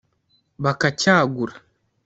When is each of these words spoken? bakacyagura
bakacyagura 0.63 1.55